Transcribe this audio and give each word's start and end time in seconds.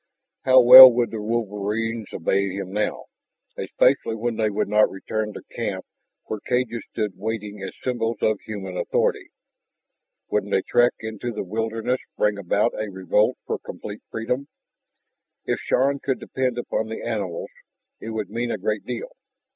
How 0.45 0.59
well 0.61 0.91
would 0.91 1.11
the 1.11 1.21
wolverines 1.21 2.07
obey 2.11 2.49
him 2.55 2.73
now, 2.73 3.03
especially 3.55 4.15
when 4.15 4.35
they 4.35 4.49
would 4.49 4.67
not 4.67 4.89
return 4.89 5.31
to 5.33 5.43
camp 5.55 5.85
where 6.23 6.39
cages 6.39 6.81
stood 6.91 7.11
waiting 7.19 7.61
as 7.61 7.75
symbols 7.83 8.17
of 8.19 8.39
human 8.39 8.77
authority? 8.77 9.27
Wouldn't 10.31 10.55
a 10.55 10.63
trek 10.63 10.93
into 11.01 11.31
the 11.31 11.43
wilderness 11.43 11.99
bring 12.17 12.39
about 12.39 12.73
a 12.73 12.89
revolt 12.89 13.37
for 13.45 13.59
complete 13.59 14.01
freedom? 14.09 14.47
If 15.45 15.59
Shann 15.59 15.99
could 15.99 16.19
depend 16.19 16.57
upon 16.57 16.87
the 16.87 17.03
animals, 17.03 17.51
it 17.99 18.09
would 18.09 18.31
mean 18.31 18.49
a 18.49 18.57
great 18.57 18.83
deal. 18.83 19.11